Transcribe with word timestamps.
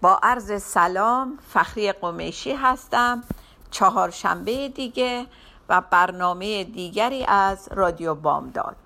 با 0.00 0.20
عرض 0.22 0.62
سلام 0.62 1.38
فخری 1.48 1.92
قمیشی 1.92 2.52
هستم 2.52 3.22
چهارشنبه 3.70 4.68
دیگه 4.68 5.26
و 5.68 5.80
برنامه 5.80 6.64
دیگری 6.64 7.24
از 7.24 7.68
رادیو 7.72 8.14
بامداد. 8.14 8.76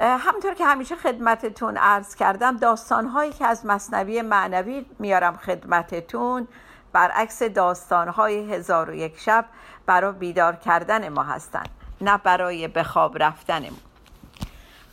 همطور 0.00 0.54
که 0.54 0.64
همیشه 0.64 0.96
خدمتتون 0.96 1.76
عرض 1.76 2.14
کردم 2.14 2.56
داستانهایی 2.56 3.32
که 3.32 3.46
از 3.46 3.66
مصنوی 3.66 4.22
معنوی 4.22 4.86
میارم 4.98 5.36
خدمتتون 5.36 6.48
برعکس 6.92 7.42
داستانهای 7.42 8.52
هزار 8.54 8.90
و 8.90 8.94
یک 8.94 9.18
شب 9.18 9.44
برای 9.86 10.12
بیدار 10.12 10.56
کردن 10.56 11.08
ما 11.08 11.22
هستند 11.22 11.68
نه 12.00 12.18
برای 12.18 12.68
به 12.68 12.82
خواب 12.82 13.22
رفتنمون 13.22 13.91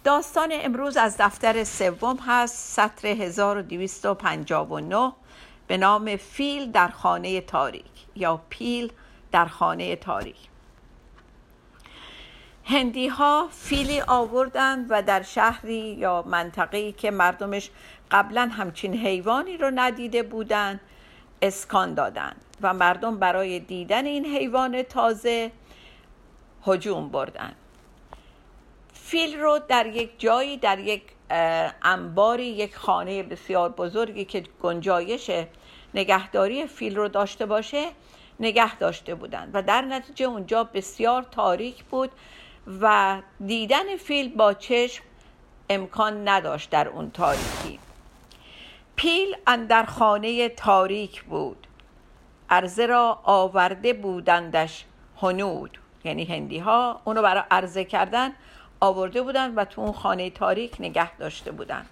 داستان 0.03 0.49
امروز 0.51 0.97
از 0.97 1.15
دفتر 1.19 1.63
سوم 1.63 2.17
هست 2.27 2.55
سطر 2.55 3.07
1259 3.07 5.13
به 5.67 5.77
نام 5.77 6.15
فیل 6.15 6.71
در 6.71 6.87
خانه 6.87 7.41
تاریک 7.41 8.05
یا 8.15 8.41
پیل 8.49 8.91
در 9.31 9.45
خانه 9.45 9.95
تاریک. 9.95 10.35
هندی 12.65 13.07
ها 13.07 13.47
فیلی 13.51 14.01
آوردند 14.01 14.85
و 14.89 15.01
در 15.01 15.21
شهری 15.21 15.79
یا 15.79 16.23
منطقه‌ای 16.27 16.91
که 16.91 17.11
مردمش 17.11 17.69
قبلا 18.11 18.49
همچین 18.53 18.93
حیوانی 18.93 19.57
رو 19.57 19.71
ندیده 19.75 20.23
بودند 20.23 20.79
اسکان 21.41 21.93
دادند 21.93 22.41
و 22.61 22.73
مردم 22.73 23.17
برای 23.17 23.59
دیدن 23.59 24.05
این 24.05 24.25
حیوان 24.25 24.83
تازه 24.83 25.51
هجوم 26.67 27.09
بردند. 27.09 27.55
فیل 29.09 29.39
رو 29.39 29.59
در 29.67 29.85
یک 29.85 30.11
جایی 30.17 30.57
در 30.57 30.79
یک 30.79 31.01
انباری 31.81 32.45
یک 32.45 32.75
خانه 32.75 33.23
بسیار 33.23 33.69
بزرگی 33.69 34.25
که 34.25 34.43
گنجایش 34.61 35.31
نگهداری 35.93 36.67
فیل 36.67 36.95
رو 36.95 37.07
داشته 37.07 37.45
باشه 37.45 37.85
نگه 38.39 38.75
داشته 38.75 39.15
بودند. 39.15 39.51
و 39.53 39.61
در 39.61 39.81
نتیجه 39.81 40.25
اونجا 40.25 40.63
بسیار 40.63 41.23
تاریک 41.23 41.83
بود 41.83 42.11
و 42.81 43.17
دیدن 43.45 43.95
فیل 43.95 44.35
با 44.35 44.53
چشم 44.53 45.03
امکان 45.69 46.27
نداشت 46.27 46.69
در 46.69 46.87
اون 46.87 47.11
تاریکی. 47.11 47.79
پیل 48.95 49.35
اندر 49.47 49.83
خانه 49.83 50.49
تاریک 50.49 51.23
بود. 51.23 51.67
عرضه 52.49 52.85
را 52.85 53.19
آورده 53.23 53.93
بودندش 53.93 54.85
هنود 55.21 55.77
یعنی 56.03 56.25
هندی 56.25 56.59
ها 56.59 57.01
اونو 57.05 57.21
برای 57.21 57.43
عرضه 57.51 57.83
کردن 57.83 58.33
آورده 58.79 59.21
بودن 59.21 59.55
و 59.55 59.65
تو 59.65 59.81
اون 59.81 59.91
خانه 59.91 60.29
تاریک 60.29 60.75
نگه 60.79 61.17
داشته 61.17 61.51
بودن. 61.51 61.85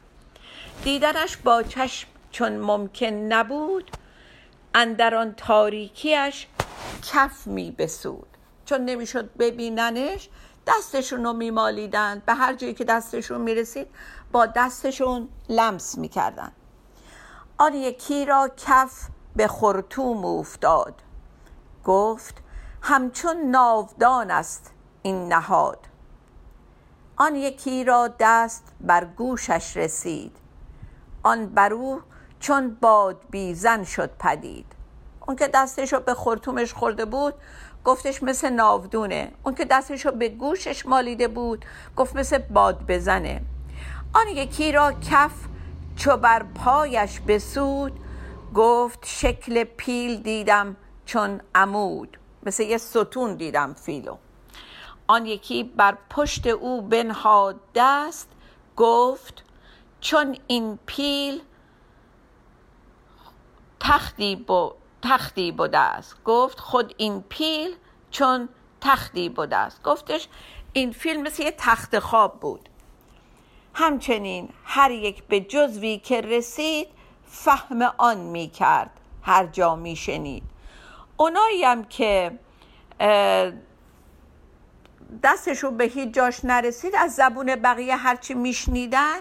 دیدنش 0.84 1.38
با 1.38 1.64
چشم 1.64 2.08
چون 2.32 2.58
ممکن 2.58 3.06
نبود 3.06 3.92
اندر 4.76 5.16
آن 5.16 5.34
تاریکیش 5.34 6.48
کف 7.14 7.48
می 7.48 7.72
بسود. 7.72 8.28
چون 8.66 8.86
نمی‌شد 8.86 9.38
ببیننش 9.38 10.30
دستشون 10.68 11.24
رو 11.24 11.34
میمالیدن 11.34 12.22
به 12.26 12.34
هر 12.34 12.54
جایی 12.54 12.74
که 12.74 12.84
دستشون 12.84 13.42
می‌رسید 13.42 13.88
با 14.32 14.46
دستشون 14.46 15.30
لمس 15.50 15.98
می‌کردن 15.98 16.52
آن 17.58 17.74
یکی 17.74 18.26
را 18.26 18.50
کف 18.58 19.08
به 19.36 19.48
خرطوم 19.48 20.26
افتاد. 20.26 20.94
گفت 21.86 22.36
همچون 22.82 23.38
ناودان 23.38 24.32
است 24.32 24.74
این 25.02 25.28
نهاد. 25.28 25.80
آن 27.20 27.36
یکی 27.36 27.84
را 27.84 28.10
دست 28.20 28.64
بر 28.82 29.06
گوشش 29.06 29.78
رسید. 29.78 30.38
آن 31.24 31.46
برو 31.46 32.02
چون 32.40 32.78
باد 32.82 33.22
بیزن 33.30 33.84
شد 33.84 34.10
پدید. 34.20 34.66
اون 35.28 35.36
که 35.36 35.48
دستش 35.48 35.94
رو 35.94 36.00
به 36.00 36.14
خرطومش 36.14 36.74
خورده 36.74 37.06
بود 37.06 37.34
گفتش 37.86 38.24
مثل 38.24 38.50
ناودونه. 38.50 39.32
اون 39.44 39.56
که 39.56 39.66
دستش 39.66 40.06
رو 40.06 40.12
به 40.12 40.30
گوشش 40.30 40.86
مالیده 40.86 41.28
بود 41.28 41.66
گفت 41.96 42.16
مثل 42.16 42.38
باد 42.38 42.86
بزنه. 42.88 43.42
آن 44.14 44.28
یکی 44.28 44.72
را 44.72 44.92
کف 44.92 45.32
چو 45.96 46.18
بر 46.18 46.44
پایش 46.44 47.20
بسود 47.20 48.00
گفت 48.56 49.00
شکل 49.04 49.64
پیل 49.64 50.22
دیدم 50.22 50.76
چون 51.06 51.42
عمود. 51.56 52.18
مثل 52.44 52.64
یه 52.64 52.78
ستون 52.78 53.36
دیدم 53.36 53.74
فیلو. 53.74 54.16
آن 55.08 55.26
یکی 55.26 55.64
بر 55.64 55.98
پشت 56.10 56.48
او 56.48 56.82
بنهاد 56.82 57.60
دست 57.76 58.30
گفت 58.78 59.44
چون 60.02 60.38
این 60.48 60.80
پیل 60.86 61.42
تختی, 63.80 64.36
بو 64.36 64.74
تختی 65.02 65.52
بوده 65.52 65.78
است. 65.78 66.24
گفت 66.26 66.60
خود 66.60 66.94
این 66.98 67.24
پیل 67.30 67.76
چون 68.12 68.50
تختی 68.82 69.30
بوده 69.30 69.56
است. 69.56 69.84
گفتش 69.84 70.28
این 70.74 70.92
فیلم 70.92 71.22
مثل 71.22 71.44
یه 71.44 71.54
تخت 71.58 72.00
خواب 72.00 72.40
بود. 72.40 72.70
همچنین 73.74 74.50
هر 74.64 74.92
یک 74.92 75.24
به 75.24 75.40
جزوی 75.40 75.98
که 75.98 76.22
رسید 76.22 76.88
فهم 77.24 77.82
آن 77.98 78.18
می 78.18 78.50
کرد 78.50 78.90
هر 79.22 79.46
جا 79.46 79.76
می 79.76 79.96
شنید. 79.96 80.44
اونایی 81.18 81.64
هم 81.64 81.84
که 81.84 82.40
دستشون 85.24 85.78
به 85.78 85.84
هیچ 85.84 86.14
جاش 86.14 86.46
نرسید 86.46 86.96
از 86.96 87.16
زبون 87.16 87.56
بقیه 87.56 87.96
هرچی 87.96 88.34
میشنیدن 88.34 89.20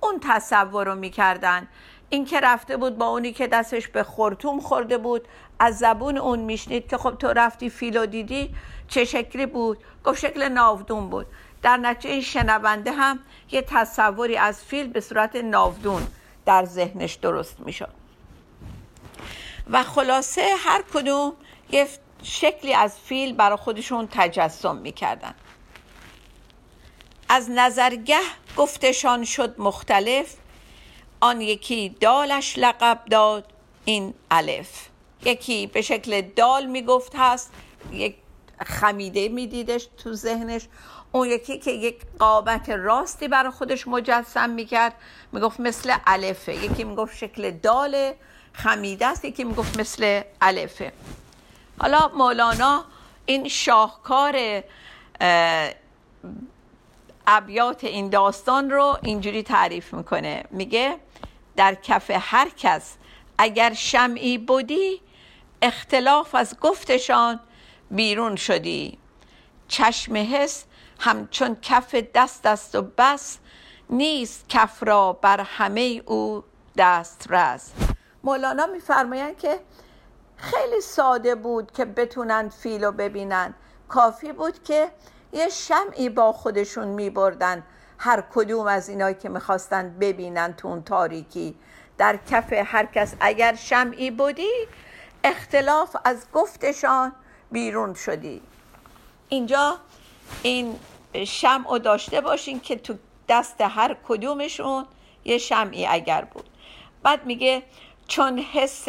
اون 0.00 0.20
تصور 0.22 0.86
رو 0.86 0.94
می‌کردن. 0.94 1.68
این 2.08 2.24
که 2.24 2.40
رفته 2.40 2.76
بود 2.76 2.98
با 2.98 3.06
اونی 3.06 3.32
که 3.32 3.46
دستش 3.46 3.88
به 3.88 4.02
خورتوم 4.02 4.60
خورده 4.60 4.98
بود 4.98 5.28
از 5.58 5.78
زبون 5.78 6.18
اون 6.18 6.38
میشنید 6.38 6.88
که 6.88 6.96
خب 6.96 7.18
تو 7.18 7.28
رفتی 7.28 7.70
فیلو 7.70 8.06
دیدی 8.06 8.54
چه 8.88 9.04
شکلی 9.04 9.46
بود؟ 9.46 9.78
گفت 10.04 10.18
شکل 10.18 10.48
ناودون 10.48 11.10
بود. 11.10 11.26
در 11.62 11.76
نتیجه 11.76 12.10
این 12.10 12.22
شنونده 12.22 12.92
هم 12.92 13.18
یه 13.50 13.62
تصوری 13.62 14.36
از 14.36 14.64
فیل 14.64 14.88
به 14.88 15.00
صورت 15.00 15.36
ناودون 15.36 16.06
در 16.46 16.64
ذهنش 16.64 17.14
درست 17.14 17.60
می‌شد. 17.60 17.94
و 19.70 19.82
خلاصه 19.82 20.42
هر 20.58 20.82
کدوم 20.94 21.32
یه 21.70 21.88
شکلی 22.24 22.74
از 22.74 22.98
فیل 22.98 23.32
برای 23.32 23.56
خودشون 23.56 24.08
تجسم 24.10 24.76
می‌کردن. 24.76 25.34
از 27.28 27.50
نظرگه 27.50 28.20
گفتشان 28.56 29.24
شد 29.24 29.54
مختلف 29.58 30.34
آن 31.20 31.40
یکی 31.40 31.96
دالش 32.00 32.54
لقب 32.58 33.00
داد 33.10 33.52
این 33.84 34.14
الف. 34.30 34.88
یکی 35.24 35.66
به 35.66 35.82
شکل 35.82 36.20
دال 36.20 36.66
می‌گفت 36.66 37.12
هست 37.16 37.52
یک 37.92 38.16
خمیده 38.66 39.28
میدیدش 39.28 39.88
تو 39.98 40.12
ذهنش. 40.12 40.62
اون 41.12 41.28
یکی 41.28 41.58
که 41.58 41.70
یک 41.70 42.00
قامت 42.18 42.70
راستی 42.70 43.28
برای 43.28 43.50
خودش 43.50 43.88
مجسم 43.88 44.50
می‌کرد 44.50 44.94
می‌گفت 45.32 45.60
مثل 45.60 45.96
الفه. 46.06 46.54
یکی 46.54 46.84
می‌گفت 46.84 47.16
شکل 47.16 47.50
دال 47.50 48.12
خمیده 48.52 49.06
است 49.06 49.24
یکی 49.24 49.44
می‌گفت 49.44 49.80
مثل 49.80 50.22
الفه. 50.40 50.92
حالا 51.80 52.10
مولانا 52.14 52.84
این 53.26 53.48
شاهکار 53.48 54.62
ابیات 57.26 57.84
این 57.84 58.08
داستان 58.08 58.70
رو 58.70 58.98
اینجوری 59.02 59.42
تعریف 59.42 59.94
می‌کنه. 59.94 60.44
میگه 60.50 60.96
در 61.56 61.74
کف 61.74 62.10
هر 62.10 62.48
کس 62.56 62.96
اگر 63.38 63.72
شمعی 63.74 64.38
بودی 64.38 65.00
اختلاف 65.62 66.34
از 66.34 66.60
گفتشان 66.60 67.40
بیرون 67.90 68.36
شدی. 68.36 68.98
چشم 69.68 70.16
حس 70.16 70.64
همچون 71.00 71.56
کف 71.62 71.94
دست 71.94 72.46
است 72.46 72.74
و 72.74 72.82
بس 72.82 73.38
نیست 73.90 74.48
کف 74.48 74.82
را 74.82 75.12
بر 75.12 75.40
همه 75.40 76.02
او 76.06 76.44
دست 76.76 77.26
رس 77.30 77.72
مولانا 78.24 78.66
میفرمایند 78.66 79.38
که 79.38 79.60
خیلی 80.44 80.80
ساده 80.80 81.34
بود 81.34 81.72
که 81.72 81.84
بتونن 81.84 82.48
فیلو 82.48 82.92
ببینن. 82.92 83.54
کافی 83.88 84.32
بود 84.32 84.62
که 84.62 84.90
یه 85.32 85.48
شمعی 85.48 86.08
با 86.08 86.32
خودشون 86.32 86.88
میبردن. 86.88 87.62
هر 87.98 88.24
کدوم 88.34 88.66
از 88.66 88.88
اینایی 88.88 89.14
که 89.14 89.28
می‌خواستن 89.28 89.96
ببینن 90.00 90.52
تو 90.52 90.68
اون 90.68 90.82
تاریکی. 90.82 91.54
در 91.98 92.18
کف 92.30 92.52
هر 92.52 92.86
کس 92.86 93.14
اگر 93.20 93.54
شمعی 93.54 94.10
بودی 94.10 94.50
اختلاف 95.24 95.96
از 96.04 96.26
گفتشان 96.32 97.12
بیرون 97.50 97.94
شدی. 97.94 98.42
اینجا 99.28 99.76
این 100.42 100.78
شمع 101.26 101.70
رو 101.70 101.78
داشته 101.78 102.20
باشین 102.20 102.60
که 102.60 102.76
تو 102.76 102.94
دست 103.28 103.60
هر 103.60 103.96
کدومشون 104.08 104.86
یه 105.24 105.38
شمعی 105.38 105.86
اگر 105.86 106.24
بود. 106.24 106.50
بعد 107.02 107.26
میگه 107.26 107.62
چون 108.08 108.38
حس 108.38 108.88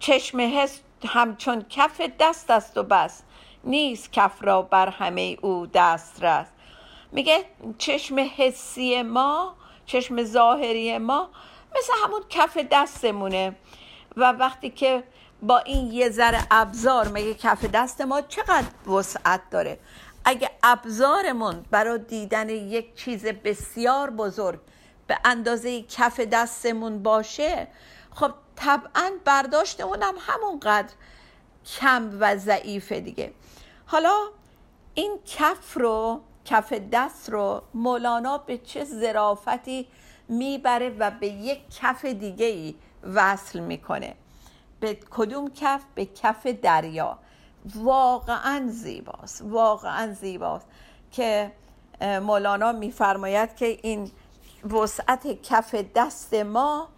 چشم 0.00 0.40
حس 0.40 0.80
همچون 1.04 1.64
کف 1.70 2.00
دست 2.20 2.50
است 2.50 2.76
و 2.76 2.82
بس. 2.82 3.22
نیست 3.64 4.12
کف 4.12 4.32
را 4.40 4.62
بر 4.62 4.88
همه 4.88 5.36
او 5.42 5.66
دست 5.66 6.22
رست 6.24 6.52
میگه 7.12 7.44
چشم 7.78 8.30
حسی 8.36 9.02
ما 9.02 9.54
چشم 9.86 10.22
ظاهری 10.24 10.98
ما 10.98 11.30
مثل 11.76 11.92
همون 12.04 12.20
کف 12.30 12.56
دستمونه. 12.56 13.56
و 14.16 14.32
وقتی 14.32 14.70
که 14.70 15.02
با 15.42 15.58
این 15.58 15.92
یه 15.92 16.10
ذره 16.10 16.38
ابزار 16.50 17.08
میگه 17.08 17.34
کف 17.34 17.64
دست 17.64 18.00
ما 18.00 18.20
چقدر 18.20 18.90
وسعت 18.90 19.40
داره؟ 19.50 19.78
اگه 20.24 20.50
ابزارمون 20.62 21.64
برای 21.70 21.98
دیدن 21.98 22.48
یک 22.48 22.94
چیز 22.94 23.26
بسیار 23.26 24.10
بزرگ 24.10 24.60
به 25.06 25.18
اندازه 25.24 25.82
کف 25.82 26.20
دستمون 26.20 27.02
باشه 27.02 27.68
خب 28.18 28.30
طبعا 28.56 29.12
برداشتمون 29.24 30.02
هم 30.02 30.14
همونقدر 30.18 30.92
کم 31.80 32.10
و 32.20 32.36
ضعیفه 32.36 33.00
دیگه. 33.00 33.32
حالا 33.86 34.28
این 34.94 35.18
کف 35.26 35.76
رو 35.76 36.20
کف 36.44 36.72
دست 36.72 37.30
رو 37.30 37.62
مولانا 37.74 38.38
به 38.38 38.58
چه 38.58 38.84
ظرافتی 38.84 39.88
می‌بره 40.28 40.88
و 40.98 41.10
به 41.10 41.26
یک 41.26 41.60
کف 41.70 42.04
دیگه 42.04 42.46
ای 42.46 42.74
وصل 43.14 43.60
می‌کنه؟ 43.60 44.14
به 44.80 44.94
کدوم 45.10 45.50
کف؟ 45.50 45.82
به 45.94 46.06
کف 46.06 46.46
دریا. 46.46 47.18
واقعا 47.74 48.68
زیباست 48.68 49.42
واقعا 49.44 50.12
زیباست 50.12 50.66
که 51.12 51.52
مولانا 52.00 52.72
میفرماید 52.72 53.56
که 53.56 53.78
این 53.82 54.10
وسعت 54.70 55.42
کف 55.42 55.74
دست 55.74 56.34
ما 56.34 56.88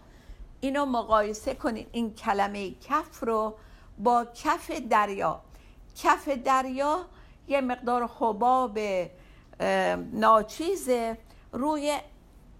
اینو 0.60 0.84
مقایسه 0.84 1.54
کنید 1.54 1.88
این 1.92 2.14
کلمه 2.14 2.74
کف 2.74 3.20
رو 3.20 3.54
با 3.98 4.24
کف 4.34 4.70
دریا. 4.70 5.40
کف 5.96 6.28
دریا 6.28 7.06
یه 7.48 7.60
مقدار 7.60 8.10
حباب 8.18 8.78
ناچیزه 10.12 11.18
روی 11.52 11.98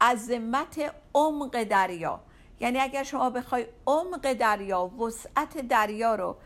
عظمت 0.00 0.94
عمق 1.14 1.62
دریا. 1.62 2.20
یعنی 2.60 2.78
اگر 2.78 3.02
شما 3.02 3.30
بخوای 3.30 3.66
عمق 3.86 4.32
دریا 4.32 4.84
وسعت 4.84 5.68
دریا 5.68 6.14
رو 6.14 6.36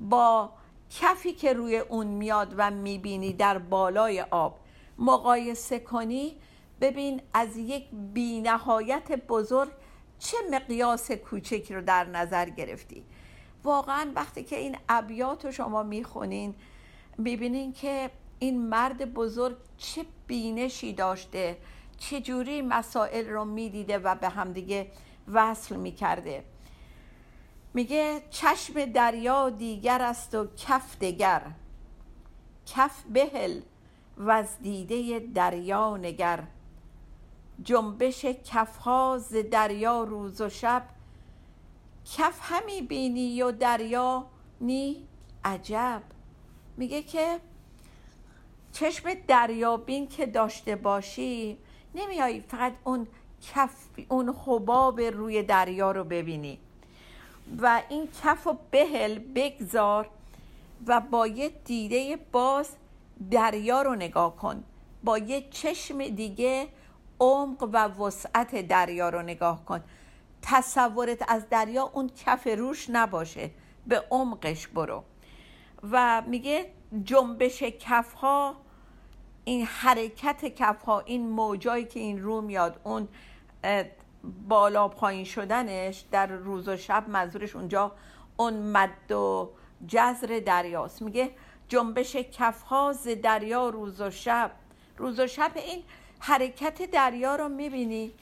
با 0.00 0.52
کفی 0.90 1.32
که 1.32 1.52
روی 1.52 1.78
اون 1.78 2.06
میاد 2.06 2.54
و 2.56 2.70
می‌بینی 2.70 3.32
در 3.32 3.58
بالای 3.58 4.20
آب 4.20 4.58
مقایسه 4.98 5.78
کنی 5.78 6.36
ببین 6.80 7.22
از 7.34 7.56
یک 7.56 7.84
بینهایت 7.92 9.12
بزرگ 9.12 9.70
چه 10.18 10.36
مقیاس 10.50 11.10
کوچکی 11.10 11.74
رو 11.74 11.82
در 11.82 12.04
نظر 12.04 12.48
گرفتی؟ 12.48 13.04
واقعا 13.64 14.12
وقتی 14.14 14.44
که 14.44 14.56
این 14.56 14.76
ابیات 14.88 15.44
رو 15.44 15.52
شما 15.52 15.82
می‌خونین 15.82 16.54
می‌بینین 17.18 17.72
که 17.72 18.10
این 18.38 18.68
مرد 18.68 19.14
بزرگ 19.14 19.56
چه 19.76 20.04
بینشی 20.26 20.92
داشته 20.92 21.58
چه 21.98 22.20
جوری 22.20 22.62
مسائل 22.62 23.28
رو 23.28 23.44
می‌دیده 23.44 23.98
و 23.98 24.14
به 24.14 24.28
همدیگه 24.28 24.90
وصل 25.32 25.76
می‌کرده. 25.76 26.44
میگه 27.74 28.22
چشم 28.30 28.84
دریا 28.84 29.50
دیگر 29.50 30.02
است 30.02 30.34
و 30.34 30.46
کف 30.56 30.98
دگر. 30.98 31.42
کف 32.66 33.02
بهل 33.02 33.60
و 34.16 34.30
از 34.30 34.58
دیده 34.62 35.18
دریا 35.18 35.96
نگر. 35.96 36.44
جنبش 37.64 38.24
کفها 38.24 39.18
ز 39.18 39.36
دریا 39.50 40.02
روز 40.02 40.40
و 40.40 40.48
شب. 40.48 40.82
کف 42.16 42.38
همی 42.42 42.82
بینی 42.82 43.42
و 43.42 43.50
دریا 43.50 44.26
نی 44.60 45.06
عجب. 45.44 46.02
میگه 46.76 47.02
که 47.02 47.40
چشم 48.72 49.14
دریابین 49.28 50.08
که 50.08 50.26
داشته 50.26 50.76
باشی 50.76 51.58
نمیایی 51.94 52.40
فقط 52.40 52.72
اون 52.84 53.06
کف 53.42 53.70
اون 54.08 54.36
حباب 54.46 55.00
روی 55.00 55.42
دریا 55.42 55.92
رو 55.92 56.04
ببینی. 56.04 56.58
و 57.62 57.82
این 57.88 58.08
کف 58.24 58.46
و 58.46 58.56
بهل 58.70 59.18
بگذار 59.34 60.08
و 60.86 61.00
با 61.00 61.26
یه 61.26 61.48
دیده 61.64 62.18
باز 62.32 62.70
دریا 63.30 63.82
رو 63.82 63.94
نگاه 63.94 64.36
کن. 64.36 64.64
با 65.04 65.18
یه 65.18 65.44
چشم 65.50 66.08
دیگه 66.08 66.68
عمق 67.20 67.68
و 67.72 67.76
وسعت 67.88 68.68
دریا 68.68 69.08
رو 69.08 69.22
نگاه 69.22 69.64
کن. 69.64 69.80
تصورت 70.42 71.24
از 71.28 71.48
دریا 71.48 71.82
اون 71.82 72.10
کف 72.26 72.46
روش 72.46 72.86
نباشه. 72.90 73.50
به 73.86 74.04
عمقش 74.10 74.66
برو. 74.66 75.04
و 75.90 76.22
میگه 76.26 76.72
جنبش 77.04 77.62
کف 77.62 78.12
ها 78.12 78.56
این 79.44 79.66
حرکت 79.66 80.44
کف 80.44 80.82
ها 80.82 81.00
این 81.00 81.28
موجایی 81.28 81.84
که 81.84 82.00
این 82.00 82.22
رو 82.22 82.40
میاد 82.40 82.80
اون 82.84 83.08
بالا 84.48 84.88
پایین 84.88 85.24
شدنش 85.24 86.04
در 86.10 86.26
روز 86.26 86.68
و 86.68 86.76
شب 86.76 87.08
منظورش 87.08 87.56
اونجا 87.56 87.92
اون 88.36 88.54
مد 88.54 89.12
و 89.12 89.50
جزر 89.86 90.42
دریاست. 90.46 91.02
میگه 91.02 91.30
جنبش 91.68 92.16
کف 92.16 92.62
ها 92.62 92.92
ز 92.92 93.08
دریا 93.08 93.68
روز 93.68 94.00
و 94.00 94.10
شب. 94.10 94.50
روز 94.96 95.20
و 95.20 95.26
شب 95.26 95.52
این 95.54 95.82
حرکت 96.18 96.90
دریا 96.90 97.36
رو 97.36 97.48
می‌بینی. 97.48 98.12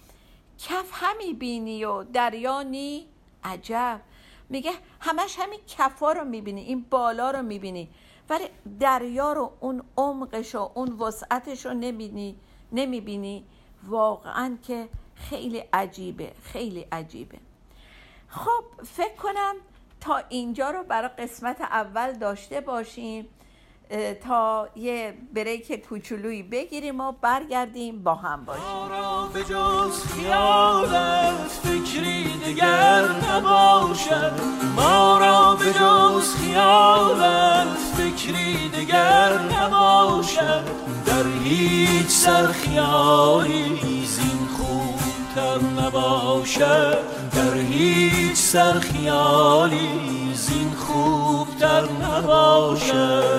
کف 0.59 0.91
همی 0.93 1.35
بینی 1.35 1.85
و 1.85 2.03
دریا 2.03 2.63
نی 2.63 3.07
عجب. 3.45 4.01
میگه 4.49 4.73
همش 5.01 5.39
همین 5.39 5.61
کفا 5.69 6.13
رو 6.13 6.25
می‌بینی 6.25 6.61
این 6.61 6.87
بالا 6.91 7.31
رو 7.31 7.43
می‌بینی. 7.43 7.91
ولی 8.31 8.45
دریا 8.81 9.33
رو 9.33 9.53
اون 9.61 9.83
عمقش 9.97 10.55
و 10.55 10.71
اون 10.75 10.93
وسعتش 10.93 11.67
رو 11.67 11.75
نمی‌بینی 11.75 12.37
نمی‌بینی. 12.73 13.45
واقعا 13.87 14.59
که 14.63 14.89
خیلی 15.15 15.59
عجیبه 15.73 16.33
خیلی 16.43 16.87
عجیبه. 16.93 17.39
خب 18.29 18.65
فکر 18.85 19.15
کنم 19.15 19.55
تا 20.01 20.17
اینجا 20.29 20.71
رو 20.71 20.83
برای 20.83 21.09
قسمت 21.09 21.61
اول 21.61 22.13
داشته 22.13 22.61
باشیم. 22.61 23.29
تا 24.25 24.69
یه 24.77 25.15
بریک 25.35 25.87
کوچولویی 25.89 26.43
بگیریم 26.43 27.01
و 27.01 27.13
برگردیم 27.13 28.03
با 28.03 28.15
هم 28.15 28.45
باشیم. 28.45 28.63
فکری 31.63 32.25
دیگر 32.45 33.05
نباشد. 33.31 34.33
ما 34.77 35.19
را 35.19 35.55
به 35.55 35.73
جز 35.73 36.35
خیالت 36.35 37.67
فکری 37.97 38.69
دیگر 38.69 39.39
نباشد. 39.39 40.65
در 41.07 41.25
هیچ 41.45 42.09
سر 42.09 42.47
خیالی 42.47 44.07
زین 44.07 44.49
خوبتر 44.57 45.83
نباشد. 45.83 46.99
در 47.33 47.55
هیچ 47.55 48.37
سر 48.37 48.79
خیالی 48.81 50.35
زین 50.35 50.71
خوبتر 50.71 51.85
نباشد. 52.03 53.36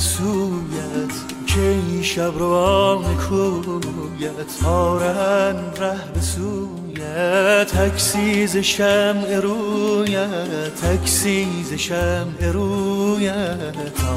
سویت 0.00 1.14
که 1.46 1.60
این 1.60 2.02
شبروان 2.02 3.04
کویت. 3.16 4.64
آرند 4.64 5.78
ره 5.80 6.12
به 6.14 6.20
سویت 6.20 7.66
عکسی 7.66 8.41
ز 8.41 8.56
شمع 8.56 9.40
رویت 9.40 10.74
عکسی 10.74 11.56
ز 11.56 11.72
شمع 11.72 12.52
رویت. 12.52 13.94
تا 13.94 14.16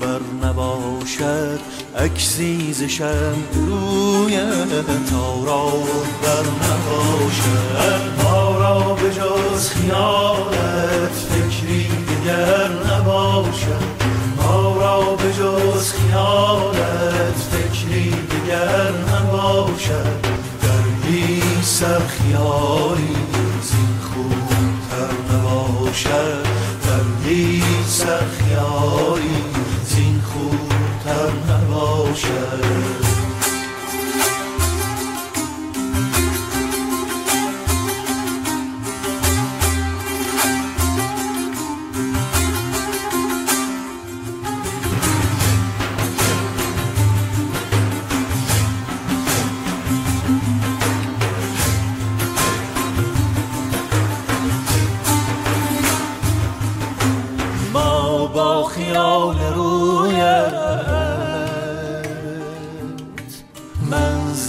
بر 0.00 0.48
نباشد 0.48 1.60
عکسی 1.96 2.68
ز 2.68 2.82
شمع 2.82 3.54
رویت. 3.54 4.86
تا 5.10 5.34
بر 6.22 6.44
نباشد. 6.62 7.29
نباشد 26.06 26.39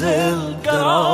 منزل 0.00 0.54
قراب 0.64 1.09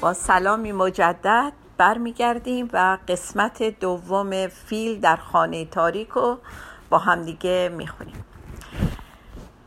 با 0.00 0.12
سلامی 0.12 0.72
مجدد 0.72 1.52
برمیگردیم 1.78 2.70
و 2.72 2.98
قسمت 3.08 3.62
دوم 3.62 4.46
فیل 4.46 5.00
در 5.00 5.16
خانه 5.16 5.64
تاریک 5.64 6.08
رو 6.08 6.38
با 6.90 6.98
همدیگه 6.98 7.70
می‌خونیم. 7.76 8.24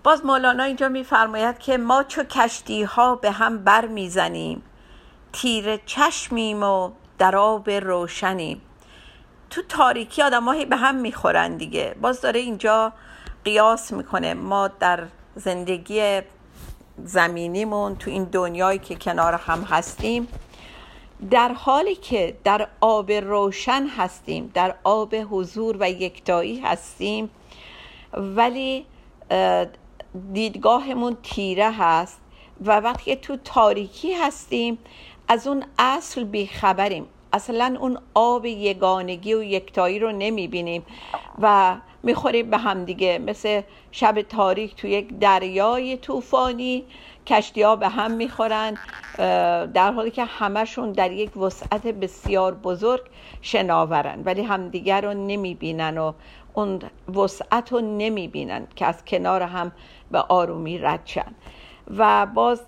باز 0.03 0.25
مولانا 0.25 0.63
اینجا 0.63 0.89
میفرماید 0.89 1.59
که 1.59 1.77
ما 1.77 2.03
چو 2.03 2.23
کشتی 2.23 2.83
ها 2.83 3.15
به 3.15 3.31
هم 3.31 3.57
بر 3.63 3.87
می‌زنیم 3.87 4.63
تیر 5.33 5.77
چشمیم 5.77 6.63
و 6.63 6.91
در 7.17 7.35
آب 7.35 7.69
روشنیم. 7.69 8.61
تو 9.49 9.61
تاریکی 9.61 10.21
آدم 10.21 10.65
به 10.69 10.75
هم 10.75 10.95
می‌خورن 10.95 11.57
دیگه. 11.57 11.95
باز 12.01 12.21
داره 12.21 12.39
اینجا 12.39 12.93
قیاس 13.45 13.93
می‌کنه. 13.93 14.33
ما 14.33 14.67
در 14.67 15.03
زندگی 15.37 16.21
زمینیمون 17.03 17.95
تو 17.95 18.11
این 18.11 18.23
دنیایی 18.23 18.79
که 18.79 18.95
کنار 18.95 19.33
هم 19.33 19.61
هستیم 19.61 20.27
در 21.31 21.53
حالی 21.53 21.95
که 21.95 22.37
در 22.43 22.67
آب 22.81 23.11
روشن 23.11 23.87
هستیم 23.87 24.51
در 24.53 24.75
آب 24.83 25.15
حضور 25.31 25.77
و 25.79 25.89
یکتایی 25.89 26.59
هستیم 26.59 27.29
ولی 28.13 28.85
دیدگاهمون 30.33 31.17
تیره 31.23 31.71
هست 31.71 32.19
و 32.65 32.79
وقتی 32.79 33.15
تو 33.15 33.37
تاریکی 33.37 34.13
هستیم 34.13 34.77
از 35.27 35.47
اون 35.47 35.63
اصل 35.79 36.23
بیخبریم. 36.23 37.05
اصلا 37.33 37.77
اون 37.79 37.97
آب 38.13 38.45
یگانگی 38.45 39.33
و 39.33 39.43
یکتایی 39.43 39.99
رو 39.99 40.11
نمی‌بینیم 40.11 40.83
و 41.41 41.75
می‌خوریم 42.07 42.49
به 42.49 42.57
هم 42.57 42.85
دیگه. 42.85 43.19
مثل 43.19 43.61
شب 43.91 44.21
تاریک 44.21 44.75
تو 44.75 44.87
یک 44.87 45.19
دریای 45.19 45.97
طوفانی 45.97 46.83
کشتی 47.25 47.61
ها 47.61 47.75
به 47.75 47.89
هم 47.89 48.11
می‌خورن 48.11 48.77
در 49.73 49.91
حالی 49.91 50.11
که 50.11 50.23
همشون 50.25 50.91
در 50.91 51.11
یک 51.11 51.37
وسعت 51.37 51.87
بسیار 51.87 52.53
بزرگ 52.53 53.01
شناورن 53.41 54.21
ولی 54.25 54.41
همدیگر 54.41 55.01
رو 55.01 55.13
نمی‌بینن 55.13 55.97
و 55.97 56.13
اون 56.53 56.79
وسعت 57.15 57.71
رو 57.73 57.81
نمی‌بینن 57.81 58.67
که 58.75 58.85
از 58.85 59.05
کنار 59.05 59.41
هم 59.41 59.71
به 60.11 60.19
آرومی 60.19 60.77
رد 60.77 61.01
شن. 61.05 61.35
و 61.97 62.25
باز 62.25 62.61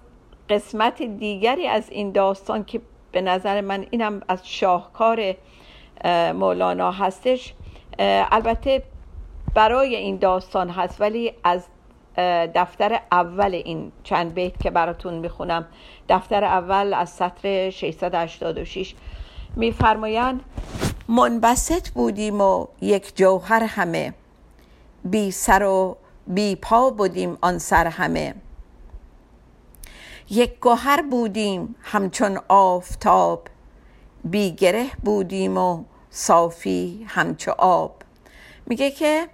قسمت 0.50 1.02
دیگری 1.02 1.68
از 1.68 1.90
این 1.90 2.12
داستان 2.12 2.64
که 2.64 2.82
به 3.12 3.22
نظر 3.22 3.62
من 3.62 3.86
اینم 3.92 4.22
از 4.28 4.48
شاهکار 4.50 5.36
مولانا 6.34 6.92
هستش 6.92 7.54
البته 8.00 8.84
برای 9.54 9.96
این 9.96 10.18
داستان 10.18 10.70
هست 10.70 11.02
ولی 11.02 11.34
از 11.44 11.66
دفتر 12.56 13.00
اول 13.12 13.56
این 13.56 13.92
چند 14.04 14.34
بیت 14.34 14.60
که 14.60 14.72
براتون 14.72 15.14
می‌خونم 15.14 15.68
دفتر 16.10 16.44
اول 16.44 16.94
از 16.94 17.10
سطر 17.10 17.70
686 17.70 18.96
میفرمایند 19.56 20.42
منبسط 21.08 21.90
بودیم 21.90 22.42
و 22.42 22.66
یک 22.82 23.16
جوهر 23.16 23.64
همه 23.64 24.14
بی 25.04 25.32
سر 25.32 25.64
و 25.64 25.98
بی 26.28 26.56
پا 26.56 26.90
بودیم 26.90 27.38
آن 27.42 27.58
سر 27.58 27.88
همه. 27.88 28.36
یک 30.30 30.60
گوهر 30.60 31.02
بودیم 31.02 31.76
همچون 31.82 32.40
آفتاب 32.48 33.48
بی 34.24 34.52
گره 34.52 34.86
بودیم 35.04 35.58
و 35.58 35.84
صافی 36.10 37.06
همچو 37.08 37.52
آب. 37.58 37.96
میگه 38.66 38.92
که 38.92 39.28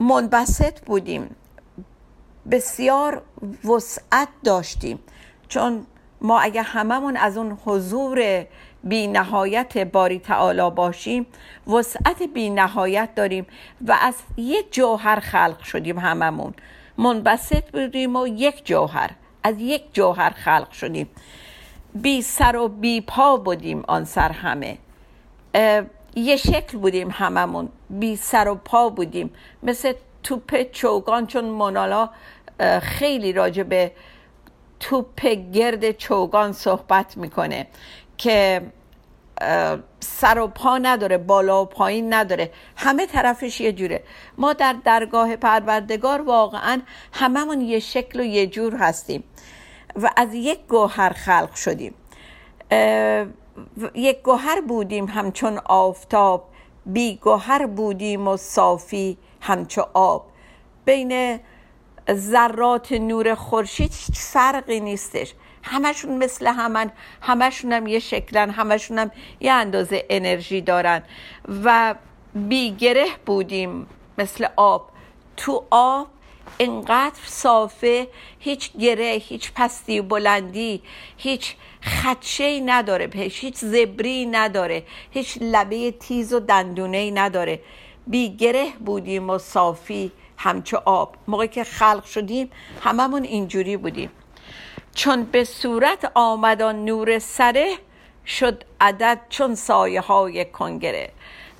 منبسط 0.00 0.80
بودیم. 0.80 1.36
بسیار 2.50 3.22
وسعت 3.64 4.28
داشتیم. 4.44 4.98
چون 5.48 5.86
ما 6.20 6.40
اگر 6.40 6.62
هممون 6.62 7.16
از 7.16 7.36
اون 7.36 7.58
حضور 7.64 8.46
بی 8.84 9.06
نهایت 9.06 9.78
باری 9.78 10.18
تعالی 10.18 10.70
باشیم 10.70 11.26
وسعت 11.66 12.22
بی 12.22 12.50
نهایت 12.50 13.14
داریم 13.14 13.46
و 13.86 13.98
از 14.00 14.14
یک 14.36 14.72
جوهر 14.72 15.20
خلق 15.20 15.62
شدیم 15.62 15.98
هممون. 15.98 16.54
منبسط 16.98 17.70
بودیم 17.70 18.16
و 18.16 18.26
یک 18.26 18.66
جوهر 18.66 19.10
از 19.42 19.54
یک 19.58 19.82
جوهر 19.92 20.30
خلق 20.30 20.70
شدیم. 20.70 21.08
بی 21.94 22.22
سر 22.22 22.56
و 22.56 22.68
بی 22.68 23.00
پا 23.00 23.36
بودیم 23.36 23.84
آن 23.88 24.04
سر 24.04 24.32
همه. 24.32 24.78
یه 26.16 26.36
شکل 26.36 26.78
بودیم 26.78 27.10
هممون. 27.10 27.68
بی 27.90 28.16
سر 28.16 28.48
و 28.48 28.54
پا 28.54 28.88
بودیم. 28.88 29.30
مثل 29.62 29.92
توپ 30.22 30.70
چوگان 30.70 31.26
چون 31.26 31.44
منالا 31.44 32.10
خیلی 32.82 33.32
راجع 33.32 33.62
به 33.62 33.92
توپ 34.80 35.26
گرد 35.26 35.90
چوگان 35.90 36.52
صحبت 36.52 37.16
می‌کنه 37.16 37.66
که 38.18 38.62
سر 40.00 40.38
و 40.38 40.46
پا 40.46 40.78
نداره 40.78 41.18
بالا 41.18 41.62
و 41.62 41.64
پایین 41.64 42.14
نداره. 42.14 42.50
همه 42.76 43.06
طرفش 43.06 43.60
یه 43.60 43.72
جوره. 43.72 44.02
ما 44.38 44.52
در 44.52 44.76
درگاه 44.84 45.36
پروردگار 45.36 46.20
واقعا 46.20 46.80
هممون 47.12 47.60
یه 47.60 47.80
شکل 47.80 48.20
و 48.20 48.24
یه 48.24 48.46
جور 48.46 48.76
هستیم 48.76 49.24
و 49.96 50.10
از 50.16 50.34
یک 50.34 50.66
گوهر 50.68 51.10
خلق 51.10 51.54
شدیم. 51.54 51.94
یک 53.94 54.22
گوهر 54.22 54.60
بودیم 54.60 55.06
همچون 55.06 55.58
آفتاب. 55.64 56.48
بی 56.88 57.16
گوهر 57.16 57.66
بودیم 57.66 58.28
و 58.28 58.36
صافی 58.36 59.18
همچو 59.40 59.86
آب. 59.94 60.26
بین 60.84 61.40
ذرات 62.12 62.92
نور 62.92 63.34
خورشید 63.34 63.94
هیچ 63.94 64.18
فرقی 64.18 64.80
نیستش. 64.80 65.34
همشون 65.62 66.18
مثل 66.18 66.46
همن 66.46 66.90
همشون 67.22 67.72
هم 67.72 67.86
یه 67.86 67.98
شکلن 67.98 68.50
همشون 68.50 68.98
هم 68.98 69.10
یه 69.40 69.52
اندازه 69.52 70.04
انرژی 70.10 70.60
دارن. 70.60 71.02
و 71.64 71.94
بیگره 72.34 73.06
بودیم 73.26 73.86
مثل 74.18 74.46
آب. 74.56 74.90
تو 75.36 75.64
آب 75.70 76.08
انقدر 76.58 77.20
صافه 77.24 78.08
هیچ 78.38 78.72
گره 78.76 79.22
هیچ 79.28 79.52
پستی 79.54 80.00
و 80.00 80.02
بلندی 80.02 80.82
هیچ 81.16 81.54
خدشه 81.82 82.60
نداره 82.60 83.06
بهش 83.06 83.40
هیچ 83.44 83.56
زبری 83.56 84.26
نداره 84.26 84.82
هیچ 85.10 85.38
لبه 85.40 85.90
تیز 85.90 86.32
و 86.32 86.40
دندونه 86.40 87.10
نداره. 87.10 87.60
بی 88.06 88.36
گره 88.36 88.72
بودیم 88.86 89.30
و 89.30 89.38
صافی 89.38 90.12
همچو 90.36 90.76
آب. 90.84 91.14
موقعی 91.28 91.48
که 91.48 91.64
خلق 91.64 92.04
شدیم 92.04 92.50
هممون 92.80 93.24
اینجوری 93.24 93.76
بودیم. 93.76 94.10
چون 94.94 95.24
به 95.24 95.44
صورت 95.44 96.12
آمدان 96.14 96.84
نور 96.84 97.18
سره 97.18 97.76
شد 98.26 98.64
عدد 98.80 99.20
چون 99.28 99.54
سایه 99.54 100.00
های 100.00 100.44
کنگره. 100.44 101.10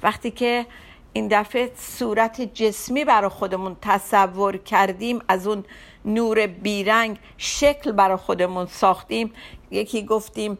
وقتی 0.03 0.31
که 0.31 0.67
این 1.13 1.29
دفعه 1.29 1.73
صورت 1.77 2.41
جسمی 2.55 3.05
برای 3.05 3.29
خودمون 3.29 3.77
تصور 3.83 4.57
کردیم 4.57 5.19
از 5.29 5.47
اون 5.47 5.65
نور 6.05 6.47
بیرنگ 6.47 7.19
شکل 7.37 7.93
برای 7.93 8.17
خودمون 8.17 8.67
ساختیم. 8.67 9.33
یکی 9.71 10.03
گفتیم 10.03 10.59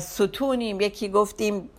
ستونیم 0.00 0.80
یکی 0.80 1.08
گفتیم 1.08 1.70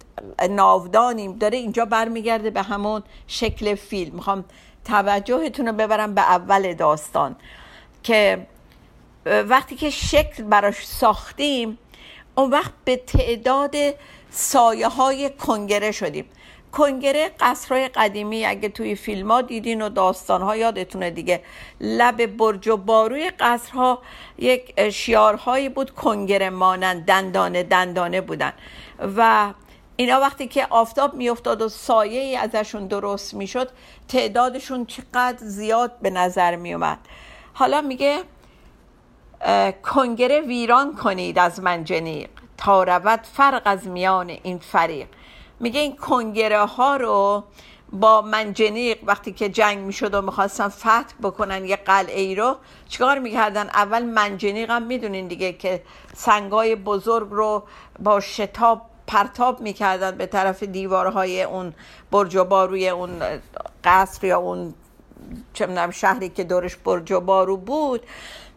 ناودانیم. 0.49 1.37
داره 1.37 1.57
اینجا 1.57 1.85
برمیگرده 1.85 2.49
به 2.49 2.61
همون 2.61 3.03
شکل 3.27 3.75
فیلم. 3.75 4.15
می‌خوام 4.15 4.45
توجهتون 4.85 5.67
رو 5.67 5.73
ببرم 5.73 6.13
به 6.13 6.21
اول 6.21 6.73
داستان 6.73 7.35
که 8.03 8.47
وقتی 9.25 9.75
که 9.75 9.89
شکل 9.89 10.43
براش 10.43 10.87
ساختیم 10.87 11.77
اون 12.35 12.49
وقت 12.49 12.71
به 12.85 12.95
تعداد 12.95 13.75
سایه 14.29 14.87
های 14.87 15.29
کنگره 15.29 15.91
شدیم. 15.91 16.25
کنگره 16.71 17.31
قصرهای 17.39 17.87
قدیمی 17.87 18.45
اگه 18.45 18.69
توی 18.69 18.95
فیلم 18.95 19.31
ها 19.31 19.41
دیدین 19.41 19.81
و 19.81 19.89
داستان 19.89 20.41
ها 20.41 20.55
یادتونه 20.55 21.11
دیگه. 21.11 21.43
لب 21.81 22.25
برج 22.25 22.67
و 22.67 22.77
باروی 22.77 23.29
قصرها 23.39 24.01
یک 24.37 24.89
شیارهایی 24.89 25.69
بود 25.69 25.91
کنگره 25.91 26.49
مانند 26.49 27.05
دندانه 27.05 27.63
دندانه 27.63 28.21
بودن. 28.21 28.53
و 29.17 29.53
اینا 29.95 30.19
وقتی 30.19 30.47
که 30.47 30.67
آفتاب 30.69 31.13
میافتاد 31.13 31.61
و 31.61 31.69
سایه 31.69 32.21
ای 32.21 32.35
ازشون 32.35 32.87
درست 32.87 33.33
می‌شد 33.33 33.69
تعدادشون 34.07 34.85
چقدر 34.85 35.37
زیاد 35.37 35.99
به 36.01 36.09
نظر 36.09 36.55
میومد 36.55 36.97
حالا 37.53 37.81
میگه 37.81 38.19
کنگره 39.83 40.41
ویران 40.41 40.95
کنید 40.95 41.39
از 41.39 41.59
منجنیق 41.59 42.29
تا 42.57 42.83
رود 42.83 43.19
فرق 43.33 43.61
از 43.65 43.87
میان 43.87 44.29
این 44.43 44.57
فریق. 44.57 45.07
میگه 45.59 45.79
این 45.79 45.95
کنگره 45.95 46.65
ها 46.65 46.95
رو 46.95 47.43
با 47.91 48.21
منجنیق 48.21 48.97
وقتی 49.03 49.31
که 49.31 49.49
جنگ 49.49 49.77
می‌شد 49.77 50.13
و 50.13 50.21
می‌خواستن 50.21 50.67
فتح 50.67 51.15
بکنن 51.23 51.65
یه 51.65 51.75
قلعه 51.75 52.21
ای 52.21 52.35
رو 52.35 52.55
چیکار 52.87 53.19
می‌کردن؟ 53.19 53.67
اول 53.67 54.03
منجنیق 54.03 54.69
هم 54.69 54.83
می‌دونین 54.83 55.27
دیگه 55.27 55.53
که 55.53 55.83
سنگای 56.15 56.75
بزرگ 56.75 57.27
رو 57.31 57.63
با 57.99 58.19
شتاب 58.19 58.81
پرتاب 59.07 59.61
می‌کردن 59.61 60.11
به 60.11 60.25
طرف 60.25 60.63
دیوارهای 60.63 61.43
اون 61.43 61.73
برج 62.11 62.35
و 62.35 62.43
باروی 62.43 62.89
اون 62.89 63.11
قصر 63.83 64.27
یا 64.27 64.39
اون 64.39 64.73
چه 65.53 65.91
شهری 65.91 66.29
که 66.29 66.43
دورش 66.43 66.75
برج 66.75 67.11
و 67.11 67.19
بارو 67.19 67.57
بود. 67.57 68.01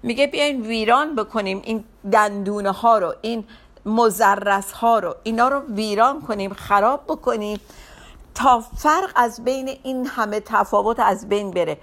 میگه 0.03 0.27
بیاین 0.27 0.63
ویران 0.63 1.15
بکنیم 1.15 1.63
این 1.65 1.85
دندونه 2.13 2.71
ها 2.71 2.99
رو 2.99 3.15
این 3.23 3.45
مزرس 3.87 4.73
ها 4.73 4.99
رو 4.99 5.15
اینا 5.23 5.49
رو 5.49 5.61
ویران 5.61 6.21
کنیم 6.21 6.53
خراب 6.53 7.05
بکنیم 7.09 7.61
تا 8.35 8.61
فرق 8.61 9.13
از 9.15 9.45
بین 9.45 9.79
این 9.83 10.07
همه 10.07 10.41
تفاوت 10.41 11.01
از 11.01 11.29
بین 11.29 11.51
بره. 11.51 11.79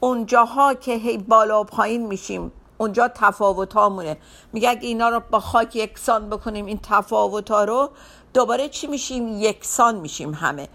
اونجاها 0.00 0.74
که 0.74 0.92
هی 0.92 1.18
بالا 1.18 1.60
و 1.60 1.64
پایین 1.64 2.06
میشیم 2.06 2.52
اونجا 2.78 3.08
تفاوت 3.08 3.74
هامونه 3.74 4.16
میگه 4.52 4.70
اگه 4.70 4.88
اینا 4.88 5.08
رو 5.08 5.20
با 5.30 5.40
خاک 5.40 5.76
یکسان 5.76 6.30
بکنیم 6.30 6.66
این 6.66 6.80
تفاوت 6.82 7.50
ها 7.50 7.64
رو 7.64 7.90
دوباره 8.34 8.68
چی 8.68 8.86
میشیم؟ 8.86 9.28
یکسان 9.28 9.94
میشیم 9.94 10.34
همه. 10.34 10.68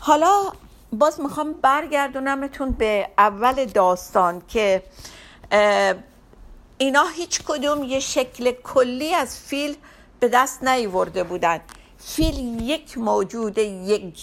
حالا 0.00 0.42
باز 0.92 1.20
می‌خوام 1.20 1.52
برگردونمتون 1.52 2.70
به 2.70 3.08
اول 3.18 3.64
داستان 3.64 4.42
که 4.48 4.82
اینا 6.78 7.04
هیچ 7.16 7.40
کدوم 7.46 7.82
یه 7.82 8.00
شکل 8.00 8.52
کلی 8.52 9.14
از 9.14 9.40
فیل 9.40 9.76
به 10.20 10.28
دست 10.28 10.64
نیورده 10.64 11.24
بودن. 11.24 11.60
فیل 11.98 12.60
یک 12.62 12.98
موجود 12.98 13.58
یک 13.58 14.14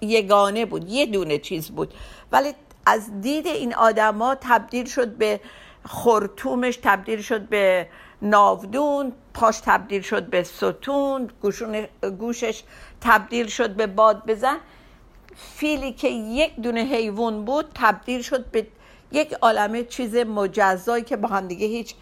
یگانه 0.00 0.66
بود 0.66 0.88
یه 0.88 1.06
دونه 1.06 1.38
چیز 1.38 1.70
بود. 1.70 1.94
ولی 2.32 2.54
از 2.86 3.20
دید 3.20 3.46
این 3.46 3.74
آدما 3.74 4.34
تبدیل 4.34 4.86
شد 4.86 5.08
به 5.08 5.40
خورتومش 5.86 6.76
تبدیل 6.82 7.22
شد 7.22 7.40
به 7.48 7.88
ناودون 8.22 9.12
پاش 9.34 9.60
تبدیل 9.64 10.02
شد 10.02 10.26
به 10.26 10.42
ستون 10.42 11.30
گوشش 12.18 12.62
تبدیل 13.00 13.46
شد 13.46 13.70
به 13.70 13.86
باد 13.86 14.26
بزن. 14.26 14.56
فیلی 15.36 15.92
که 15.92 16.08
یک 16.08 16.56
دونه 16.56 16.80
حیوان 16.80 17.44
بود 17.44 17.66
تبدیل 17.74 18.22
شد 18.22 18.50
به 18.50 18.66
یک 19.12 19.32
عالمه 19.32 19.84
چیز 19.84 20.16
مجزایی 20.16 21.04
که 21.04 21.16
با 21.16 21.28
هم 21.28 21.48
دیگه 21.48 21.66
هیچ 21.66 21.94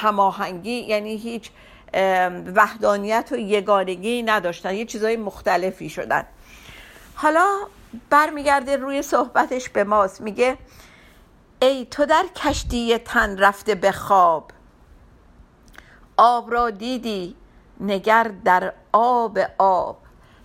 هماهنگی 0.00 0.70
یعنی 0.70 1.16
هیچ 1.16 1.50
وحدانیت 2.54 3.28
و 3.32 3.36
یگانگی 3.36 4.22
نداشتن 4.22 4.74
یه 4.74 4.84
چیزای 4.84 5.16
مختلفی 5.16 5.88
شدن. 5.88 6.24
حالا 7.14 7.46
برمیگرده 8.10 8.76
روی 8.76 9.02
صحبتش 9.02 9.68
به 9.68 9.84
ماست 9.84 10.20
میگه 10.20 10.58
ای 11.62 11.84
تو 11.84 12.06
در 12.06 12.24
کشتی 12.36 12.98
تن 12.98 13.38
رفته 13.38 13.74
به 13.74 13.92
خواب 13.92 14.50
آب 16.16 16.52
را 16.52 16.70
دیدی 16.70 17.36
نگر 17.80 18.30
در 18.44 18.72
آب 18.92 19.38
آب. 19.58 19.96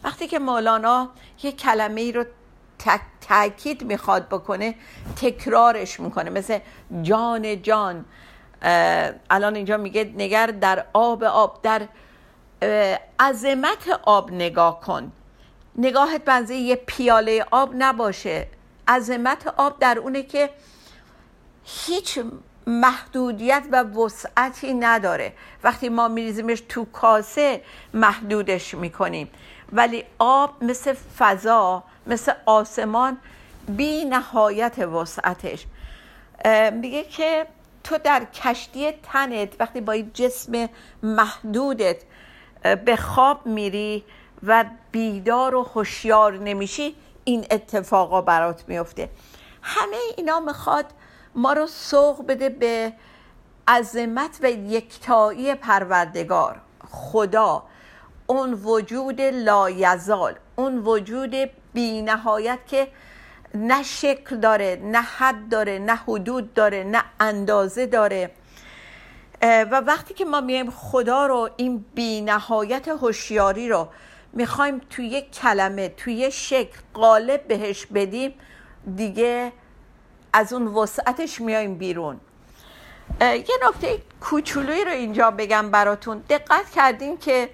وقتی 0.03 0.27
که 0.27 0.39
مولانا 0.39 1.09
یه 1.43 1.51
کلمه 1.51 2.01
ای 2.01 2.11
رو 2.11 2.25
تاکید 3.21 3.83
می‌خواد 3.83 4.29
بکنه 4.29 4.75
تکرارش 5.15 5.99
می‌کنه. 5.99 6.29
مثل 6.29 6.59
جان 7.01 7.61
جان 7.61 8.05
الان 9.29 9.55
اینجا 9.55 9.77
میگه 9.77 10.13
نگر 10.17 10.47
در 10.47 10.85
آب 10.93 11.23
آب 11.23 11.59
در 11.63 11.81
عظمت 13.19 13.99
آب 14.03 14.31
نگاه 14.31 14.79
کن. 14.79 15.11
نگاهت 15.77 16.25
بنزه 16.25 16.55
یه 16.55 16.75
پیاله 16.75 17.45
آب 17.51 17.71
نباشه. 17.77 18.47
عظمت 18.87 19.47
آب 19.47 19.79
در 19.79 19.99
اونه 19.99 20.23
که 20.23 20.49
هیچ 21.65 22.19
محدودیت 22.67 23.63
و 23.71 23.83
وسعتی 23.83 24.73
نداره. 24.73 25.33
وقتی 25.63 25.89
ما 25.89 26.07
میریزیمش 26.07 26.63
تو 26.69 26.85
کاسه 26.85 27.61
محدودش 27.93 28.73
می‌کنیم. 28.73 29.29
ولی 29.73 30.03
آب 30.19 30.63
مثل 30.63 30.93
فضا 30.93 31.83
مثل 32.07 32.31
آسمان 32.45 33.17
بی 33.67 34.05
نهایت 34.05 34.79
وسعتش. 34.79 35.65
میگه 36.71 37.03
که 37.03 37.47
تو 37.83 37.97
در 37.97 38.25
کشتی 38.25 38.91
تنت 38.91 39.49
وقتی 39.59 39.81
با 39.81 39.93
این 39.93 40.11
جسم 40.13 40.69
محدودت 41.03 41.97
به 42.85 42.95
خواب 42.95 43.45
میری 43.45 44.03
و 44.43 44.65
بیدار 44.91 45.55
و 45.55 45.63
هوشیار 45.63 46.37
نمیشی 46.37 46.95
این 47.23 47.45
اتفاقا 47.51 48.21
برات 48.21 48.63
میفته. 48.67 49.09
همه 49.61 49.97
اینا 50.17 50.39
می‌خواد 50.39 50.85
ما 51.35 51.53
رو 51.53 51.67
سوق 51.67 52.25
بده 52.27 52.49
به 52.49 52.93
عظمت 53.67 54.39
و 54.41 54.49
یکتایی 54.49 55.55
پروردگار. 55.55 56.61
خدا 56.91 57.63
اون 58.27 58.53
وجود 58.53 59.21
لایزال 59.21 60.35
اون 60.55 60.77
وجود 60.77 61.35
بی 61.75 62.01
نهایت 62.01 62.59
که 62.67 62.87
نه 63.53 63.83
شکل 63.83 64.37
داره 64.37 64.79
نه 64.83 65.01
حد 65.01 65.49
داره 65.49 65.79
نه 65.79 65.95
حدود 65.95 66.53
داره 66.53 66.83
نه 66.83 67.03
اندازه 67.19 67.85
داره. 67.85 68.31
و 69.41 69.81
وقتی 69.81 70.13
که 70.13 70.25
ما 70.25 70.41
میایم 70.41 70.71
خدا 70.71 71.25
رو 71.25 71.49
این 71.57 71.85
بی 71.95 72.21
نهایت 72.21 72.87
هوشیاری 72.87 73.69
رو 73.69 73.87
می‌خوایم 74.33 74.81
توی 74.89 75.07
یک 75.07 75.31
کلمه 75.31 75.89
توی 75.89 76.13
یک 76.13 76.33
شکل 76.33 76.79
قالب 76.93 77.47
بهش 77.47 77.85
بدیم 77.85 78.33
دیگه 78.95 79.51
از 80.33 80.53
اون 80.53 80.67
وسعتش 80.67 81.41
میایم 81.41 81.75
بیرون. 81.75 82.19
یه 83.21 83.45
نکته 83.67 84.01
کوچولویی 84.21 84.85
رو 84.85 84.91
اینجا 84.91 85.31
بگم 85.31 85.71
براتون. 85.71 86.23
دقت 86.29 86.69
کردین 86.75 87.17
که 87.17 87.49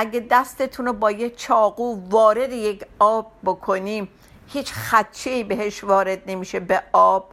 اگه 0.00 0.26
دستتون 0.30 0.86
رو 0.86 0.92
با 0.92 1.10
یه 1.10 1.30
چاقو 1.30 2.08
وارد 2.08 2.52
یک 2.52 2.84
آب 2.98 3.32
بکنیم 3.44 4.08
هیچ 4.48 4.72
خدچه 4.72 5.44
بهش 5.44 5.84
وارد 5.84 6.22
نمیشه 6.26 6.60
به 6.60 6.82
آب. 6.92 7.30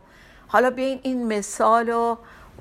حالا 0.47 0.69
بیاین 0.69 0.99
این 1.03 1.27
مثال 1.27 1.89
رو 1.89 2.17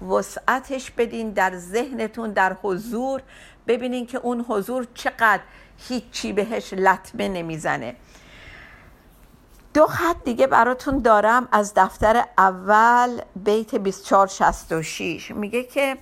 وسعتش 0.09 0.91
بدین 0.91 1.31
در 1.31 1.57
ذهنتون 1.57 2.33
در 2.33 2.57
حضور 2.63 3.23
ببینین 3.67 4.07
که 4.07 4.19
اون 4.19 4.45
حضور 4.49 4.87
چقدر 4.95 5.41
هیچی 5.89 6.33
بهش 6.33 6.73
لطمه 6.73 7.29
نمی‌زنه. 7.29 7.97
دو 9.75 9.87
خط 9.87 10.25
دیگه 10.25 10.47
براتون 10.47 10.99
دارم 10.99 11.49
از 11.53 11.73
دفتر 11.77 12.25
اول 12.39 13.21
بیت 13.37 13.75
2466 13.75 15.31
میگه 15.31 15.63
که 15.63 15.97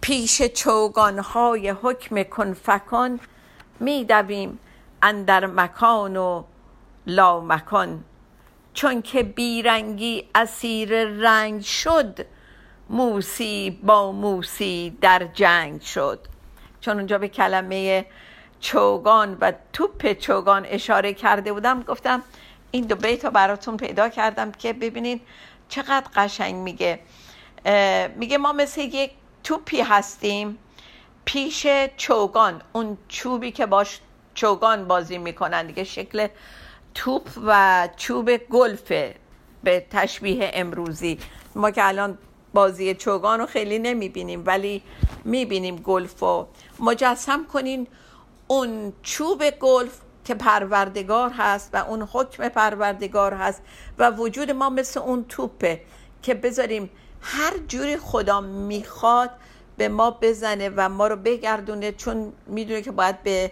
پیش 0.00 0.42
چوگانهای 0.42 1.70
حکم 1.70 2.22
کنفکان 2.22 3.20
میدویم 3.80 4.58
اندر 5.02 5.46
مکان 5.46 6.16
و 6.16 6.42
لا 7.06 7.40
مکان 7.40 8.04
چون 8.74 9.02
که 9.02 9.22
بیرنگی 9.22 10.28
اسیر 10.34 11.04
رنگ 11.04 11.62
شد 11.62 12.26
موسی 12.90 13.80
با 13.82 14.12
موسی 14.12 14.98
در 15.00 15.24
جنگ 15.24 15.80
شد. 15.80 16.18
چون 16.80 16.96
اونجا 16.96 17.18
به 17.18 17.28
کلمه 17.28 18.06
چوگان 18.60 19.36
و 19.40 19.52
توپ 19.72 20.12
چوگان 20.12 20.66
اشاره 20.66 21.14
کرده 21.14 21.52
بودم 21.52 21.82
گفتم 21.82 22.22
این 22.70 22.84
دو 22.84 22.96
بیت 22.96 23.24
رو 23.24 23.30
براتون 23.30 23.76
پیدا 23.76 24.08
کردم 24.08 24.52
که 24.52 24.72
ببینید 24.72 25.22
چقدر 25.68 26.06
قشنگ 26.14 26.54
میگه. 26.54 27.00
میگه 28.16 28.38
ما 28.38 28.52
مثل 28.52 28.80
یک 28.80 29.10
توپی 29.44 29.80
هستیم 29.80 30.58
پیش 31.24 31.66
چوگان 31.96 32.62
اون 32.72 32.98
چوبی 33.08 33.50
که 33.50 33.66
باش 33.66 34.00
چوگان 34.34 34.88
بازی 34.88 35.18
می‌کنن. 35.18 35.66
دیگه 35.66 35.84
شکل 35.84 36.28
توپ 36.94 37.28
و 37.46 37.88
چوب 37.96 38.36
گلفه 38.36 39.14
به 39.64 39.86
تشبیه 39.90 40.50
امروزی. 40.54 41.18
ما 41.54 41.70
که 41.70 41.88
الان 41.88 42.18
بازی 42.54 42.94
چوگان 42.94 43.40
رو 43.40 43.46
خیلی 43.46 43.78
نمی‌بینیم 43.78 44.42
ولی 44.46 44.82
می‌بینیم 45.24 45.76
گلف 45.76 46.20
رو. 46.20 46.48
مجسم 46.80 47.46
کنین 47.46 47.86
اون 48.46 48.92
چوب 49.02 49.50
گلف 49.50 50.00
که 50.24 50.34
پروردگار 50.34 51.30
هست 51.30 51.70
و 51.72 51.76
اون 51.76 52.02
حکم 52.02 52.48
پروردگار 52.48 53.34
هست 53.34 53.62
و 53.98 54.10
وجود 54.10 54.50
ما 54.50 54.70
مثل 54.70 55.00
اون 55.00 55.24
توپه 55.28 55.80
که 56.22 56.34
بذاریم 56.34 56.90
هر 57.20 57.52
جوری 57.68 57.96
خدا 57.96 58.40
می‌خواد 58.40 59.30
به 59.76 59.88
ما 59.88 60.10
بزنه 60.10 60.70
و 60.76 60.88
ما 60.88 61.06
رو 61.06 61.16
بگردونه 61.16 61.92
چون 61.92 62.32
می‌دونه 62.46 62.82
که 62.82 62.90
باید 62.90 63.22
به 63.22 63.50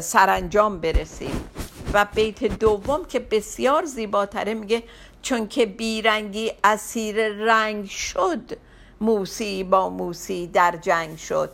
سرانجام 0.00 0.80
برسیم. 0.80 1.44
و 1.92 2.06
بیت 2.14 2.44
دوم 2.44 3.04
که 3.04 3.20
بسیار 3.20 3.84
زیباتره 3.84 4.54
میگه 4.54 4.82
چون 5.22 5.48
که 5.48 5.66
بیرنگی 5.66 6.52
اسیر 6.64 7.28
رنگ 7.28 7.88
شد 7.88 8.58
موسی 9.00 9.64
با 9.64 9.88
موسی 9.88 10.46
در 10.46 10.76
جنگ 10.76 11.18
شد. 11.18 11.50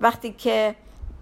وقتی 0.00 0.32
که 0.32 0.74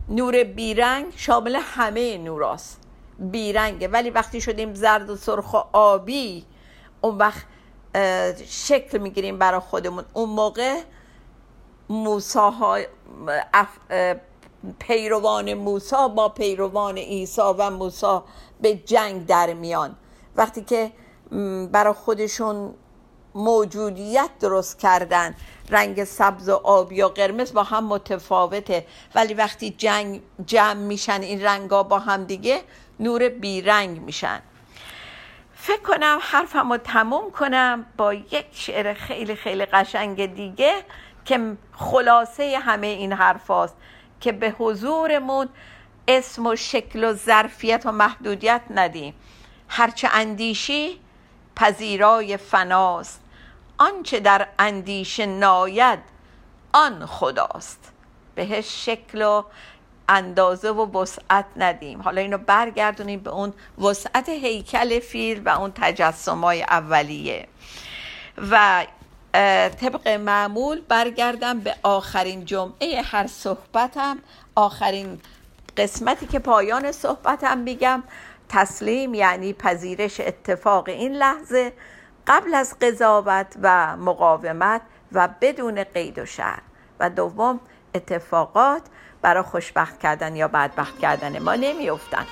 نور 0.08 0.44
بیرنگ 0.44 1.12
شامل 1.16 1.56
همه 1.56 2.18
نوراست 2.18 2.80
بیرنگه. 3.18 3.88
ولی 3.88 4.10
وقتی 4.10 4.40
شدیم 4.40 4.74
زرد 4.74 5.10
و 5.10 5.16
سرخ 5.16 5.54
و 5.54 5.56
آبی 5.72 6.44
اون 7.00 7.18
وقت 7.18 7.44
شکل 8.46 8.98
می‌گیریم 8.98 9.38
برای 9.38 9.60
خودمون. 9.60 10.04
اون 10.12 10.28
موقع 10.28 10.80
موسا 11.88 12.78
پیروان 14.78 15.54
موسا 15.54 16.08
با 16.08 16.28
پیروان 16.28 16.98
عیسی 16.98 17.40
و 17.40 17.70
موسا 17.70 18.24
به 18.60 18.74
جنگ 18.74 19.26
در 19.26 19.52
میان. 19.52 19.96
وقتی 20.36 20.62
که 20.62 20.92
برای 21.72 21.92
خودشون 21.92 22.74
موجودیت 23.34 24.30
درست 24.40 24.78
کردن 24.78 25.34
رنگ 25.68 26.04
سبز 26.04 26.48
و 26.48 26.54
آبی 26.54 26.96
یا 26.96 27.08
قرمز 27.08 27.52
با 27.52 27.62
هم 27.62 27.84
متفاوته. 27.84 28.86
ولی 29.14 29.34
وقتی 29.34 29.70
جنگ 29.70 30.22
جمع 30.46 30.72
میشن 30.72 31.20
این 31.20 31.42
رنگا 31.42 31.82
با 31.82 31.98
هم 31.98 32.24
دیگه 32.24 32.62
نور 33.00 33.28
بیرنگ 33.28 34.00
میشن. 34.00 34.42
فکر 35.62 35.82
کنم 35.82 36.18
حرفم 36.22 36.72
رو 36.72 36.78
تموم 36.78 37.30
کنم 37.30 37.86
با 37.96 38.14
یک 38.14 38.46
شعر 38.52 38.94
خیلی 38.94 39.34
خیلی 39.34 39.64
قشنگ 39.64 40.34
دیگه 40.34 40.84
که 41.24 41.56
خلاصه 41.72 42.58
همه 42.58 42.86
این 42.86 43.12
حرف 43.12 43.50
هاست 43.50 43.76
که 44.20 44.32
به 44.32 44.50
حضورمون 44.58 45.48
اسم 46.08 46.46
و 46.46 46.56
شکل 46.56 47.04
و 47.04 47.12
ظرفیت 47.12 47.82
و 47.86 47.92
محدودیت 47.92 48.62
ندیم. 48.70 49.14
هرچه 49.68 50.08
اندیشی 50.12 51.00
پذیرای 51.56 52.36
فناست. 52.36 53.20
آنچه 53.78 54.20
در 54.20 54.48
اندیشه 54.58 55.26
ناید 55.26 55.98
آن 56.72 57.06
خداست. 57.06 57.92
بهش 58.34 58.86
شکل 58.86 59.22
و 59.22 59.44
اندازه 60.10 60.70
و 60.70 61.00
وسعت 61.00 61.44
ندیم. 61.56 62.02
حالا 62.02 62.20
اینو 62.20 62.38
برگردونیم 62.38 63.20
به 63.20 63.30
اون 63.30 63.52
وسعت 63.78 64.28
هیکل 64.28 65.00
فیل 65.00 65.42
و 65.44 65.48
اون 65.48 65.72
تجسمای 65.74 66.62
اولیه. 66.62 67.48
و 68.50 68.86
طبق 69.80 70.08
معمول 70.08 70.80
برگردم 70.88 71.60
به 71.60 71.74
آخرین 71.82 72.44
جمعه 72.44 73.02
هر 73.02 73.26
صحبتم. 73.26 74.18
آخرین 74.54 75.20
قسمتی 75.76 76.26
که 76.26 76.38
پایان 76.38 76.92
صحبتم 76.92 77.58
میگم. 77.58 78.02
تسلیم 78.48 79.14
یعنی 79.14 79.52
پذیرش 79.52 80.20
اتفاق 80.20 80.88
این 80.88 81.12
لحظه. 81.12 81.72
قبل 82.26 82.54
از 82.54 82.78
قضاوت 82.80 83.46
و 83.62 83.96
مقاومت 83.96 84.80
و 85.12 85.28
بدون 85.40 85.84
قید 85.84 86.18
و 86.18 86.26
شر. 86.26 86.58
و 87.00 87.10
دوم 87.10 87.60
اتفاقات 87.94 88.82
برای 89.22 89.42
خوشبخت 89.42 90.00
کردن 90.00 90.36
یا 90.36 90.48
بدبخت 90.48 90.98
کردن 90.98 91.38
ما 91.38 91.54
نمیافتند 91.54 92.26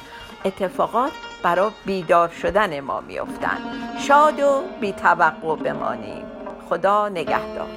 اتفاقات 0.44 1.12
برای 1.42 1.70
بیدار 1.86 2.28
شدن 2.28 2.80
ما 2.80 3.00
میافتند 3.00 3.60
شاد 3.98 4.40
و 4.40 4.62
بیتوقع 4.80 5.56
بمانیم. 5.56 6.24
خدا 6.68 7.08
نگهدار. 7.08 7.68